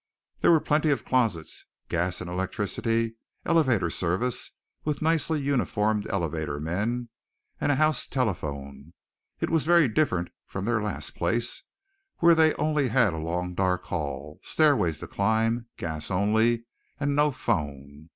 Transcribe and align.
There 0.39 0.49
were 0.49 0.59
plenty 0.59 0.89
of 0.89 1.05
closets, 1.05 1.65
gas 1.87 2.21
and 2.21 2.27
electricity, 2.27 3.17
elevator 3.45 3.91
service 3.91 4.49
with 4.83 4.99
nicely 4.99 5.39
uniformed 5.39 6.07
elevator 6.09 6.59
men, 6.59 7.09
and 7.59 7.71
a 7.71 7.75
house 7.75 8.07
telephone. 8.07 8.93
It 9.39 9.51
was 9.51 9.63
very 9.63 9.87
different 9.87 10.31
from 10.47 10.65
their 10.65 10.81
last 10.81 11.13
place, 11.13 11.61
where 12.17 12.33
they 12.33 12.55
only 12.55 12.87
had 12.87 13.13
a 13.13 13.17
long 13.19 13.53
dark 13.53 13.83
hall, 13.83 14.39
stairways 14.41 14.97
to 15.01 15.07
climb, 15.07 15.67
gas 15.77 16.09
only, 16.09 16.63
and 16.99 17.15
no 17.15 17.29
phone. 17.29 18.09